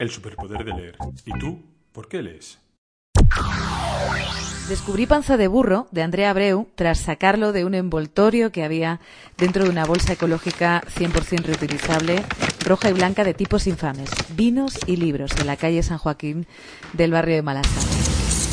El 0.00 0.08
superpoder 0.08 0.64
de 0.64 0.72
leer. 0.72 0.96
¿Y 1.26 1.38
tú? 1.38 1.62
¿Por 1.92 2.08
qué 2.08 2.22
lees? 2.22 2.58
Descubrí 4.70 5.04
Panza 5.04 5.36
de 5.36 5.46
Burro 5.46 5.88
de 5.90 6.00
Andrea 6.00 6.30
Abreu 6.30 6.68
tras 6.74 7.00
sacarlo 7.00 7.52
de 7.52 7.66
un 7.66 7.74
envoltorio 7.74 8.50
que 8.50 8.64
había 8.64 8.98
dentro 9.36 9.64
de 9.64 9.68
una 9.68 9.84
bolsa 9.84 10.14
ecológica 10.14 10.80
100% 10.96 11.42
reutilizable, 11.42 12.22
roja 12.64 12.88
y 12.88 12.94
blanca 12.94 13.24
de 13.24 13.34
tipos 13.34 13.66
infames, 13.66 14.08
vinos 14.34 14.78
y 14.86 14.96
libros 14.96 15.36
de 15.36 15.44
la 15.44 15.58
calle 15.58 15.82
San 15.82 15.98
Joaquín 15.98 16.46
del 16.94 17.12
barrio 17.12 17.34
de 17.34 17.42
Malasa. 17.42 17.80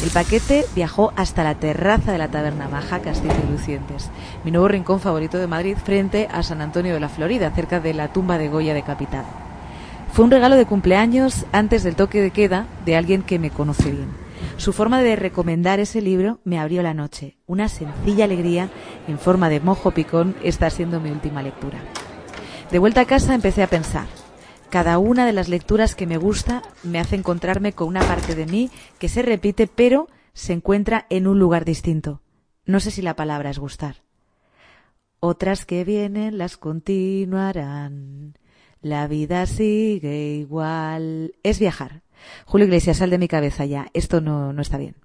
El 0.03 0.09
paquete 0.09 0.65
viajó 0.75 1.13
hasta 1.15 1.45
la 1.45 1.55
terraza 1.55 2.11
de 2.11 2.17
la 2.17 2.27
taberna 2.27 2.67
Maja 2.67 2.99
Castillo 2.99 3.35
y 3.47 3.51
Lucientes, 3.53 4.09
mi 4.43 4.51
nuevo 4.51 4.67
rincón 4.67 4.99
favorito 4.99 5.37
de 5.37 5.47
Madrid 5.47 5.77
frente 5.77 6.27
a 6.29 6.43
San 6.43 6.59
Antonio 6.59 6.93
de 6.93 6.99
la 6.99 7.07
Florida, 7.07 7.51
cerca 7.51 7.79
de 7.79 7.93
la 7.93 8.11
tumba 8.11 8.37
de 8.37 8.49
Goya 8.49 8.73
decapitado. 8.73 9.46
Fue 10.17 10.25
un 10.25 10.31
regalo 10.31 10.55
de 10.55 10.65
cumpleaños 10.65 11.45
antes 11.51 11.83
del 11.83 11.95
toque 11.95 12.23
de 12.23 12.31
queda 12.31 12.65
de 12.85 12.95
alguien 12.95 13.21
que 13.21 13.37
me 13.37 13.51
conoce 13.51 13.91
bien. 13.91 14.07
Su 14.57 14.73
forma 14.73 15.03
de 15.03 15.15
recomendar 15.15 15.79
ese 15.79 16.01
libro 16.01 16.39
me 16.43 16.57
abrió 16.57 16.81
la 16.81 16.95
noche. 16.95 17.37
Una 17.45 17.69
sencilla 17.69 18.25
alegría 18.25 18.67
en 19.07 19.19
forma 19.19 19.47
de 19.47 19.59
mojo 19.59 19.91
picón 19.91 20.35
está 20.41 20.71
siendo 20.71 20.99
mi 20.99 21.11
última 21.11 21.43
lectura. 21.43 21.77
De 22.71 22.79
vuelta 22.79 23.01
a 23.01 23.05
casa 23.05 23.35
empecé 23.35 23.61
a 23.61 23.67
pensar. 23.67 24.07
Cada 24.71 24.97
una 24.97 25.23
de 25.23 25.33
las 25.33 25.49
lecturas 25.49 25.93
que 25.93 26.07
me 26.07 26.17
gusta 26.17 26.63
me 26.81 26.97
hace 26.97 27.15
encontrarme 27.15 27.73
con 27.73 27.87
una 27.87 28.01
parte 28.01 28.33
de 28.33 28.47
mí 28.47 28.71
que 28.97 29.09
se 29.09 29.21
repite 29.21 29.67
pero 29.67 30.07
se 30.33 30.53
encuentra 30.53 31.05
en 31.11 31.27
un 31.27 31.37
lugar 31.37 31.63
distinto. 31.63 32.23
No 32.65 32.79
sé 32.79 32.89
si 32.89 33.03
la 33.03 33.15
palabra 33.15 33.51
es 33.51 33.59
gustar. 33.59 33.97
Otras 35.19 35.67
que 35.67 35.83
vienen 35.83 36.39
las 36.39 36.57
continuarán. 36.57 38.33
La 38.81 39.07
vida 39.07 39.45
sigue 39.45 40.35
igual. 40.35 41.35
Es 41.43 41.59
viajar. 41.59 42.03
Julio 42.45 42.65
Iglesias, 42.65 42.97
sal 42.97 43.09
de 43.09 43.17
mi 43.17 43.27
cabeza 43.27 43.65
ya. 43.65 43.89
Esto 43.93 44.21
no, 44.21 44.53
no 44.53 44.61
está 44.61 44.77
bien. 44.77 44.95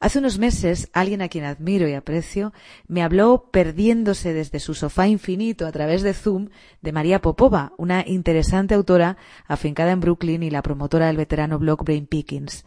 Hace 0.00 0.18
unos 0.18 0.38
meses, 0.38 0.90
alguien 0.92 1.22
a 1.22 1.28
quien 1.28 1.44
admiro 1.44 1.88
y 1.88 1.94
aprecio 1.94 2.52
me 2.88 3.02
habló 3.02 3.48
perdiéndose 3.50 4.32
desde 4.32 4.60
su 4.60 4.74
sofá 4.74 5.08
infinito 5.08 5.66
a 5.66 5.72
través 5.72 6.02
de 6.02 6.14
Zoom 6.14 6.50
de 6.80 6.92
María 6.92 7.20
Popova, 7.20 7.72
una 7.78 8.04
interesante 8.06 8.74
autora 8.74 9.16
afincada 9.46 9.92
en 9.92 10.00
Brooklyn 10.00 10.42
y 10.42 10.50
la 10.50 10.62
promotora 10.62 11.06
del 11.06 11.16
veterano 11.16 11.58
blog 11.58 11.84
Brain 11.84 12.06
Pickings. 12.06 12.64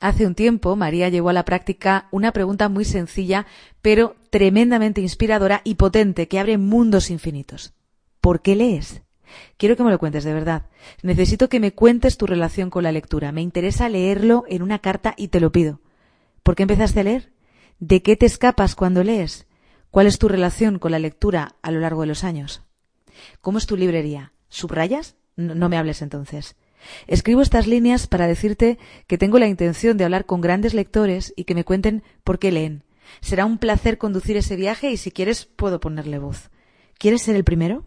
Hace 0.00 0.26
un 0.26 0.34
tiempo, 0.34 0.74
María 0.74 1.08
llevó 1.10 1.28
a 1.28 1.32
la 1.32 1.44
práctica 1.44 2.08
una 2.10 2.32
pregunta 2.32 2.68
muy 2.68 2.84
sencilla, 2.84 3.46
pero 3.82 4.16
tremendamente 4.30 5.00
inspiradora 5.00 5.60
y 5.64 5.76
potente, 5.76 6.26
que 6.26 6.40
abre 6.40 6.58
mundos 6.58 7.08
infinitos. 7.10 7.72
¿Por 8.20 8.42
qué 8.42 8.56
lees? 8.56 9.02
Quiero 9.56 9.76
que 9.76 9.84
me 9.84 9.90
lo 9.90 9.98
cuentes 9.98 10.24
de 10.24 10.34
verdad. 10.34 10.66
Necesito 11.02 11.48
que 11.48 11.60
me 11.60 11.72
cuentes 11.72 12.16
tu 12.16 12.26
relación 12.26 12.70
con 12.70 12.82
la 12.82 12.92
lectura. 12.92 13.32
Me 13.32 13.42
interesa 13.42 13.88
leerlo 13.88 14.44
en 14.48 14.62
una 14.62 14.78
carta 14.78 15.14
y 15.16 15.28
te 15.28 15.40
lo 15.40 15.52
pido. 15.52 15.80
¿Por 16.42 16.56
qué 16.56 16.62
empezaste 16.62 17.00
a 17.00 17.04
leer? 17.04 17.32
¿De 17.78 18.02
qué 18.02 18.16
te 18.16 18.26
escapas 18.26 18.74
cuando 18.74 19.04
lees? 19.04 19.46
¿Cuál 19.90 20.06
es 20.06 20.18
tu 20.18 20.28
relación 20.28 20.78
con 20.78 20.92
la 20.92 20.98
lectura 20.98 21.56
a 21.62 21.70
lo 21.70 21.80
largo 21.80 22.02
de 22.02 22.06
los 22.08 22.24
años? 22.24 22.62
¿Cómo 23.40 23.58
es 23.58 23.66
tu 23.66 23.76
librería? 23.76 24.32
¿Subrayas? 24.48 25.16
No, 25.36 25.54
no 25.54 25.68
me 25.68 25.76
hables 25.76 26.02
entonces. 26.02 26.56
Escribo 27.06 27.42
estas 27.42 27.66
líneas 27.66 28.06
para 28.06 28.26
decirte 28.26 28.78
que 29.06 29.18
tengo 29.18 29.38
la 29.38 29.48
intención 29.48 29.96
de 29.96 30.04
hablar 30.04 30.26
con 30.26 30.40
grandes 30.40 30.74
lectores 30.74 31.32
y 31.36 31.44
que 31.44 31.54
me 31.54 31.64
cuenten 31.64 32.02
por 32.24 32.38
qué 32.38 32.50
leen. 32.50 32.84
Será 33.20 33.44
un 33.44 33.58
placer 33.58 33.98
conducir 33.98 34.36
ese 34.36 34.56
viaje 34.56 34.90
y 34.90 34.96
si 34.96 35.10
quieres 35.10 35.44
puedo 35.44 35.80
ponerle 35.80 36.18
voz. 36.18 36.50
¿Quieres 36.98 37.22
ser 37.22 37.36
el 37.36 37.44
primero? 37.44 37.84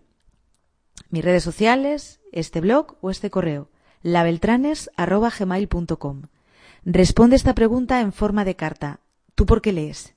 Mis 1.09 1.23
redes 1.23 1.43
sociales, 1.43 2.19
este 2.31 2.61
blog 2.61 2.97
o 3.01 3.09
este 3.09 3.29
correo, 3.29 3.69
labeltranes.gmail.com. 4.01 6.21
Responde 6.83 7.35
esta 7.35 7.53
pregunta 7.55 7.99
en 8.01 8.13
forma 8.13 8.45
de 8.45 8.55
carta. 8.55 9.01
¿Tú 9.33 9.45
por 9.45 9.61
qué 9.61 9.73
lees? 9.73 10.15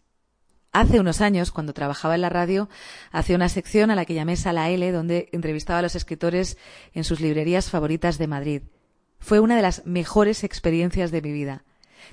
Hace 0.73 1.01
unos 1.01 1.23
años, 1.23 1.51
cuando 1.51 1.73
trabajaba 1.73 2.15
en 2.15 2.21
la 2.21 2.29
radio, 2.29 2.69
hacía 3.11 3.37
una 3.37 3.49
sección 3.49 3.91
a 3.91 3.95
la 3.95 4.05
que 4.05 4.13
llamé 4.15 4.37
Sala 4.37 4.69
L, 4.69 4.93
donde 4.93 5.31
entrevistaba 5.33 5.79
a 5.79 5.83
los 5.83 5.95
escritores 5.95 6.59
en 6.93 7.05
sus 7.05 7.21
librerías 7.21 7.71
favoritas 7.71 8.19
de 8.19 8.27
Madrid. 8.27 8.63
Fue 9.19 9.41
una 9.41 9.57
de 9.57 9.63
las 9.63 9.87
mejores 9.87 10.45
experiencias 10.45 11.11
de 11.11 11.23
mi 11.23 11.33
vida. 11.33 11.65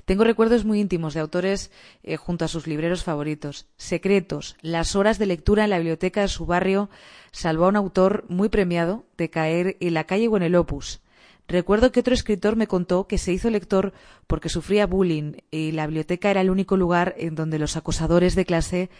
Tengo 0.04 0.24
recuerdos 0.24 0.64
muy 0.64 0.80
íntimos 0.80 1.14
de 1.14 1.20
autores 1.20 1.70
eh, 2.02 2.16
junto 2.16 2.44
a 2.44 2.48
sus 2.48 2.66
libreros 2.66 3.04
favoritos. 3.04 3.66
Secretos, 3.76 4.56
las 4.60 4.94
horas 4.96 5.18
de 5.18 5.26
lectura 5.26 5.64
en 5.64 5.70
la 5.70 5.78
biblioteca 5.78 6.20
de 6.20 6.28
su 6.28 6.46
barrio 6.46 6.90
salvó 7.32 7.66
a 7.66 7.68
un 7.68 7.76
autor 7.76 8.24
muy 8.28 8.48
premiado 8.48 9.04
de 9.16 9.30
caer 9.30 9.76
en 9.80 9.94
la 9.94 10.04
calle 10.04 10.28
o 10.28 10.36
en 10.36 10.42
el 10.42 10.54
opus. 10.54 11.00
Recuerdo 11.48 11.92
que 11.92 12.00
otro 12.00 12.14
escritor 12.14 12.56
me 12.56 12.66
contó 12.66 13.06
que 13.06 13.18
se 13.18 13.32
hizo 13.32 13.50
lector 13.50 13.92
porque 14.26 14.48
sufría 14.48 14.86
bullying 14.86 15.34
y 15.50 15.72
la 15.72 15.86
biblioteca 15.86 16.30
era 16.30 16.40
el 16.40 16.50
único 16.50 16.76
lugar 16.76 17.14
en 17.18 17.36
donde 17.36 17.58
los 17.58 17.76
acosadores 17.76 18.34
de 18.34 18.44
clase 18.44 18.90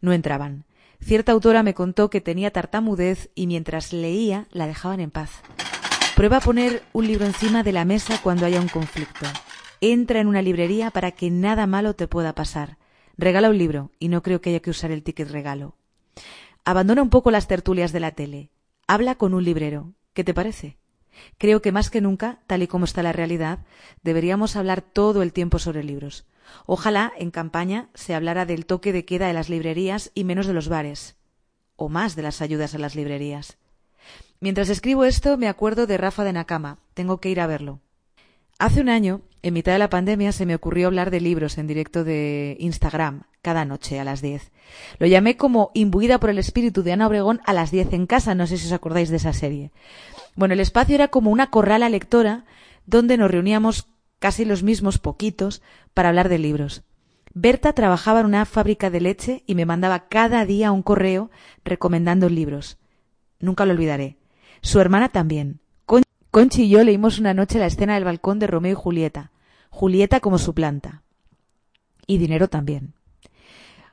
no 0.00 0.12
entraban. 0.12 0.64
Cierta 1.00 1.32
autora 1.32 1.62
me 1.62 1.74
contó 1.74 2.08
que 2.08 2.20
tenía 2.20 2.52
tartamudez 2.52 3.30
y 3.34 3.46
mientras 3.46 3.92
leía 3.92 4.46
la 4.52 4.66
dejaban 4.66 5.00
en 5.00 5.10
paz. 5.10 5.42
Prueba 6.14 6.40
poner 6.40 6.82
un 6.92 7.06
libro 7.06 7.26
encima 7.26 7.62
de 7.62 7.72
la 7.72 7.84
mesa 7.84 8.20
cuando 8.22 8.46
haya 8.46 8.60
un 8.60 8.68
conflicto. 8.68 9.26
Entra 9.80 10.20
en 10.20 10.28
una 10.28 10.42
librería 10.42 10.90
para 10.90 11.12
que 11.12 11.30
nada 11.30 11.66
malo 11.66 11.94
te 11.94 12.08
pueda 12.08 12.34
pasar. 12.34 12.78
Regala 13.18 13.50
un 13.50 13.58
libro 13.58 13.90
y 13.98 14.08
no 14.08 14.22
creo 14.22 14.40
que 14.40 14.50
haya 14.50 14.60
que 14.60 14.70
usar 14.70 14.90
el 14.90 15.02
ticket 15.02 15.30
regalo. 15.30 15.76
Abandona 16.64 17.02
un 17.02 17.10
poco 17.10 17.30
las 17.30 17.46
tertulias 17.46 17.92
de 17.92 18.00
la 18.00 18.12
tele. 18.12 18.50
Habla 18.86 19.16
con 19.16 19.34
un 19.34 19.44
librero. 19.44 19.92
¿Qué 20.14 20.24
te 20.24 20.34
parece? 20.34 20.78
Creo 21.38 21.62
que 21.62 21.72
más 21.72 21.90
que 21.90 22.00
nunca, 22.00 22.40
tal 22.46 22.62
y 22.62 22.66
como 22.66 22.84
está 22.84 23.02
la 23.02 23.12
realidad, 23.12 23.60
deberíamos 24.02 24.56
hablar 24.56 24.82
todo 24.82 25.22
el 25.22 25.32
tiempo 25.32 25.58
sobre 25.58 25.84
libros. 25.84 26.26
Ojalá 26.66 27.12
en 27.16 27.30
campaña 27.30 27.88
se 27.94 28.14
hablara 28.14 28.46
del 28.46 28.66
toque 28.66 28.92
de 28.92 29.04
queda 29.04 29.26
de 29.26 29.32
las 29.32 29.48
librerías 29.48 30.10
y 30.14 30.24
menos 30.24 30.46
de 30.46 30.52
los 30.54 30.68
bares, 30.68 31.16
o 31.76 31.88
más 31.88 32.16
de 32.16 32.22
las 32.22 32.40
ayudas 32.42 32.74
a 32.74 32.78
las 32.78 32.94
librerías. 32.94 33.58
Mientras 34.40 34.68
escribo 34.68 35.04
esto 35.04 35.36
me 35.38 35.48
acuerdo 35.48 35.86
de 35.86 35.96
Rafa 35.96 36.24
de 36.24 36.32
Nakama. 36.32 36.78
Tengo 36.94 37.20
que 37.20 37.30
ir 37.30 37.40
a 37.40 37.46
verlo. 37.46 37.80
Hace 38.58 38.80
un 38.80 38.88
año, 38.88 39.20
en 39.42 39.52
mitad 39.52 39.72
de 39.72 39.78
la 39.78 39.90
pandemia, 39.90 40.32
se 40.32 40.46
me 40.46 40.54
ocurrió 40.54 40.86
hablar 40.86 41.10
de 41.10 41.20
libros 41.20 41.58
en 41.58 41.66
directo 41.66 42.04
de 42.04 42.56
Instagram, 42.58 43.24
cada 43.42 43.66
noche 43.66 44.00
a 44.00 44.04
las 44.04 44.22
diez. 44.22 44.50
Lo 44.98 45.06
llamé 45.06 45.36
como 45.36 45.70
imbuida 45.74 46.18
por 46.18 46.30
el 46.30 46.38
espíritu 46.38 46.82
de 46.82 46.92
Ana 46.92 47.06
Obregón 47.06 47.40
a 47.44 47.52
las 47.52 47.70
diez 47.70 47.92
en 47.92 48.06
casa, 48.06 48.34
no 48.34 48.46
sé 48.46 48.56
si 48.56 48.66
os 48.66 48.72
acordáis 48.72 49.10
de 49.10 49.16
esa 49.16 49.34
serie. 49.34 49.72
Bueno, 50.36 50.54
el 50.54 50.60
espacio 50.60 50.94
era 50.94 51.08
como 51.08 51.30
una 51.30 51.50
corrala 51.50 51.90
lectora 51.90 52.46
donde 52.86 53.18
nos 53.18 53.30
reuníamos 53.30 53.88
casi 54.20 54.46
los 54.46 54.62
mismos 54.62 54.98
poquitos 54.98 55.60
para 55.92 56.08
hablar 56.08 56.30
de 56.30 56.38
libros. 56.38 56.82
Berta 57.34 57.74
trabajaba 57.74 58.20
en 58.20 58.26
una 58.26 58.46
fábrica 58.46 58.88
de 58.88 59.02
leche 59.02 59.42
y 59.46 59.54
me 59.54 59.66
mandaba 59.66 60.08
cada 60.08 60.46
día 60.46 60.72
un 60.72 60.82
correo 60.82 61.30
recomendando 61.62 62.30
libros. 62.30 62.78
Nunca 63.38 63.66
lo 63.66 63.72
olvidaré. 63.72 64.16
Su 64.62 64.80
hermana 64.80 65.10
también. 65.10 65.60
Conchi 66.30 66.64
y 66.64 66.68
yo 66.68 66.84
leímos 66.84 67.18
una 67.18 67.34
noche 67.34 67.58
la 67.58 67.66
escena 67.66 67.94
del 67.94 68.04
balcón 68.04 68.38
de 68.38 68.46
Romeo 68.46 68.72
y 68.72 68.74
Julieta. 68.74 69.32
Julieta 69.70 70.20
como 70.20 70.38
su 70.38 70.54
planta. 70.54 71.02
Y 72.06 72.18
dinero 72.18 72.48
también. 72.48 72.94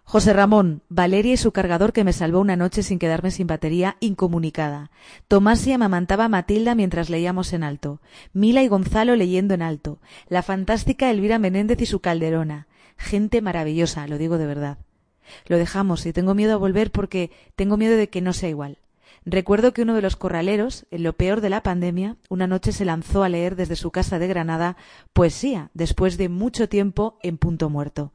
José 0.06 0.33
Ramón, 0.33 0.83
Valeria 0.89 1.33
y 1.33 1.38
su 1.38 1.51
cargador 1.51 1.94
que 1.94 2.03
me 2.03 2.13
salvó 2.13 2.39
una 2.39 2.56
noche 2.56 2.83
sin 2.83 3.00
quedarme 3.00 3.31
sin 3.31 3.47
batería, 3.47 3.95
incomunicada. 4.00 4.91
Tomás 5.27 5.65
y 5.65 5.71
amamantaba 5.71 6.25
a 6.25 6.30
Matilda 6.30 6.75
mientras 6.75 7.09
leíamos 7.09 7.53
en 7.53 7.63
alto. 7.63 8.01
Mila 8.33 8.62
y 8.62 8.68
Gonzalo 8.68 9.15
leyendo 9.15 9.53
en 9.53 9.62
alto. 9.62 10.00
La 10.27 10.44
fantástica 10.44 11.09
Elvira 11.09 11.39
Menéndez 11.39 11.81
y 11.81 11.86
su 11.86 12.01
calderona. 12.01 12.68
Gente 12.97 13.41
maravillosa, 13.41 14.07
lo 14.07 14.18
digo 14.18 14.38
de 14.38 14.45
verdad. 14.45 14.77
Lo 15.47 15.57
dejamos 15.57 16.06
y 16.06 16.13
tengo 16.13 16.36
miedo 16.36 16.53
a 16.53 16.57
volver 16.57 16.91
porque 16.91 17.31
tengo 17.56 17.77
miedo 17.77 17.95
de 17.95 18.09
que 18.09 18.21
no 18.21 18.33
sea 18.33 18.50
igual. 18.50 18.79
Recuerdo 19.25 19.74
que 19.74 19.84
uno 19.84 19.96
de 19.96 20.02
los 20.02 20.16
corraleros, 20.16 20.86
en 20.92 21.04
lo 21.04 21.14
peor 21.14 21.40
de 21.40 21.50
la 21.50 21.64
pandemia, 21.64 22.18
una 22.30 22.48
noche 22.48 22.72
se 22.72 22.86
lanzó 22.86 23.24
a 23.24 23.30
leer 23.30 23.56
desde 23.56 23.75
su 23.75 23.90
casa 23.92 24.20
de 24.20 24.28
Granada 24.28 24.75
poesía, 25.14 25.70
después 25.74 26.18
de 26.18 26.28
mucho 26.30 26.68
tiempo 26.68 27.18
en 27.24 27.38
punto 27.38 27.70
muerto. 27.70 28.12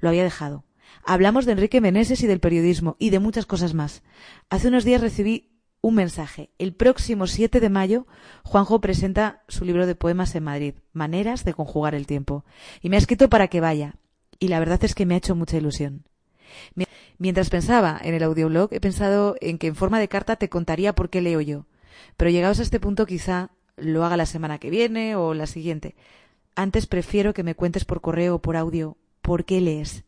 Lo 0.00 0.08
había 0.08 0.24
dejado. 0.24 0.64
Hablamos 1.04 1.44
de 1.44 1.52
Enrique 1.52 1.80
Meneses 1.80 2.22
y 2.22 2.26
del 2.26 2.40
periodismo 2.40 2.96
y 2.98 3.10
de 3.10 3.18
muchas 3.18 3.46
cosas 3.46 3.74
más. 3.74 4.02
Hace 4.48 4.68
unos 4.68 4.84
días 4.84 5.00
recibí 5.00 5.50
un 5.82 5.94
mensaje. 5.94 6.50
El 6.58 6.74
próximo 6.74 7.26
7 7.26 7.60
de 7.60 7.68
mayo, 7.68 8.06
Juanjo 8.42 8.80
presenta 8.80 9.42
su 9.48 9.64
libro 9.64 9.86
de 9.86 9.94
poemas 9.94 10.34
en 10.34 10.44
Madrid, 10.44 10.74
Maneras 10.92 11.44
de 11.44 11.54
conjugar 11.54 11.94
el 11.94 12.06
tiempo. 12.06 12.44
Y 12.80 12.88
me 12.88 12.96
ha 12.96 12.98
escrito 12.98 13.28
para 13.28 13.48
que 13.48 13.60
vaya. 13.60 13.96
Y 14.38 14.48
la 14.48 14.58
verdad 14.58 14.82
es 14.84 14.94
que 14.94 15.06
me 15.06 15.14
ha 15.14 15.18
hecho 15.18 15.36
mucha 15.36 15.58
ilusión. 15.58 16.04
Mientras 17.18 17.50
pensaba 17.50 18.00
en 18.02 18.14
el 18.14 18.22
audioblog, 18.22 18.72
he 18.72 18.80
pensado 18.80 19.36
en 19.40 19.58
que 19.58 19.66
en 19.68 19.76
forma 19.76 19.98
de 19.98 20.08
carta 20.08 20.36
te 20.36 20.48
contaría 20.48 20.94
por 20.94 21.10
qué 21.10 21.20
leo 21.20 21.40
yo. 21.40 21.66
Pero 22.16 22.30
llegados 22.30 22.60
a 22.60 22.62
este 22.62 22.80
punto 22.80 23.06
quizá 23.06 23.50
lo 23.76 24.04
haga 24.04 24.16
la 24.16 24.26
semana 24.26 24.58
que 24.58 24.70
viene 24.70 25.16
o 25.16 25.34
la 25.34 25.46
siguiente. 25.46 25.94
Antes 26.54 26.86
prefiero 26.86 27.34
que 27.34 27.42
me 27.42 27.54
cuentes 27.54 27.84
por 27.84 28.00
correo 28.00 28.36
o 28.36 28.40
por 28.40 28.56
audio 28.56 28.96
por 29.22 29.44
qué 29.44 29.60
lees. 29.60 30.04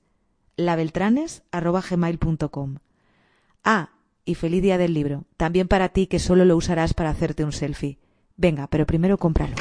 labeltranes.gmail.com 0.56 2.76
Ah, 3.64 3.90
y 4.24 4.34
feliz 4.34 4.62
día 4.62 4.78
del 4.78 4.94
libro. 4.94 5.24
También 5.36 5.68
para 5.68 5.90
ti 5.90 6.06
que 6.06 6.18
solo 6.18 6.44
lo 6.44 6.56
usarás 6.56 6.94
para 6.94 7.10
hacerte 7.10 7.44
un 7.44 7.52
selfie. 7.52 7.98
Venga, 8.36 8.66
pero 8.68 8.86
primero 8.86 9.18
cómpralo. 9.18 9.54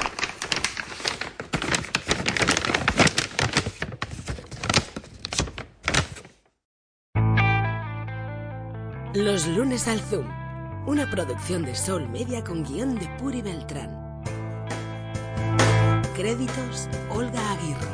Los 9.17 9.47
lunes 9.47 9.87
al 9.87 9.99
Zoom. 9.99 10.27
Una 10.85 11.09
producción 11.09 11.65
de 11.65 11.73
Sol 11.73 12.07
Media 12.07 12.43
con 12.43 12.63
guion 12.63 12.93
de 12.99 13.07
Puri 13.17 13.41
Beltrán. 13.41 14.21
Créditos 16.15 16.87
Olga 17.09 17.41
Aguirre. 17.53 17.89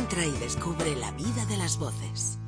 Entra 0.00 0.24
y 0.24 0.32
descubre 0.38 0.96
la 0.96 1.10
vida 1.12 1.44
de 1.44 1.58
las 1.58 1.78
voces. 1.78 2.38